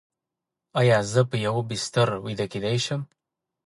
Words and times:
ایا 0.79 0.97
زه 1.11 1.21
په 1.29 1.35
یوه 1.45 1.61
بستر 1.69 2.07
ویده 2.23 2.45
کیدی 2.51 2.77
شم؟ 2.85 3.01